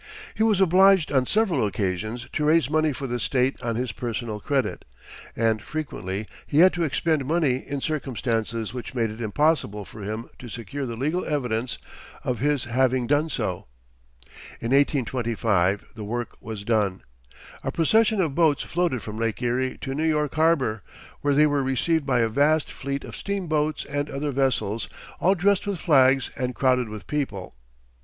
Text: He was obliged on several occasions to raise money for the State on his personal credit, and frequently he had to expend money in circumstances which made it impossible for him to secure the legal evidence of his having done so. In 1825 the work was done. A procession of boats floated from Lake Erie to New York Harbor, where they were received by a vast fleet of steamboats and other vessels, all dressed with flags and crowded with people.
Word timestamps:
He 0.33 0.41
was 0.41 0.59
obliged 0.59 1.11
on 1.11 1.27
several 1.27 1.63
occasions 1.63 2.27
to 2.33 2.43
raise 2.45 2.71
money 2.71 2.91
for 2.91 3.05
the 3.05 3.19
State 3.19 3.61
on 3.61 3.75
his 3.75 3.91
personal 3.91 4.39
credit, 4.39 4.83
and 5.35 5.61
frequently 5.61 6.25
he 6.47 6.57
had 6.57 6.73
to 6.73 6.83
expend 6.83 7.23
money 7.23 7.57
in 7.57 7.81
circumstances 7.81 8.73
which 8.73 8.95
made 8.95 9.11
it 9.11 9.21
impossible 9.21 9.85
for 9.85 10.01
him 10.01 10.27
to 10.39 10.49
secure 10.49 10.87
the 10.87 10.95
legal 10.95 11.23
evidence 11.25 11.77
of 12.23 12.39
his 12.39 12.63
having 12.63 13.05
done 13.05 13.29
so. 13.29 13.67
In 14.59 14.71
1825 14.73 15.85
the 15.93 16.03
work 16.03 16.35
was 16.41 16.63
done. 16.63 17.03
A 17.63 17.71
procession 17.71 18.19
of 18.19 18.33
boats 18.33 18.63
floated 18.63 19.03
from 19.03 19.17
Lake 19.19 19.39
Erie 19.39 19.77
to 19.81 19.93
New 19.93 20.07
York 20.09 20.33
Harbor, 20.33 20.81
where 21.21 21.35
they 21.35 21.45
were 21.45 21.61
received 21.61 22.07
by 22.07 22.21
a 22.21 22.27
vast 22.27 22.71
fleet 22.71 23.03
of 23.03 23.15
steamboats 23.15 23.85
and 23.85 24.09
other 24.09 24.31
vessels, 24.31 24.89
all 25.19 25.35
dressed 25.35 25.67
with 25.67 25.77
flags 25.79 26.31
and 26.35 26.55
crowded 26.55 26.89
with 26.89 27.05
people. 27.05 27.53